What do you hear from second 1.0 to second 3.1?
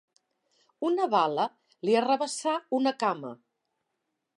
bala li arrabassà una